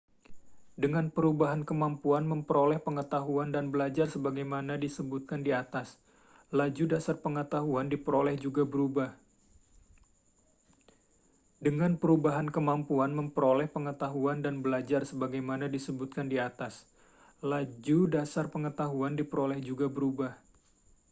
dengan 0.83 1.05
perubahan 1.15 1.61
kemampuan 1.69 2.23
memperoleh 2.33 2.79
pengetahuan 2.87 3.49
dan 3.55 3.65
belajar 3.73 4.05
sebagaimana 4.15 4.73
disebutkan 4.85 5.39
di 5.47 5.51
atas 5.63 5.87
laju 6.57 6.83
dasar 6.97 7.15
pengetahuan 7.21 7.85
diperoleh 7.85 8.33
juga 8.33 8.65
berubah 8.65 9.13